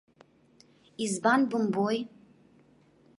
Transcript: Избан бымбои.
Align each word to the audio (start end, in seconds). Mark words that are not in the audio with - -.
Избан 1.03 1.41
бымбои. 1.49 1.97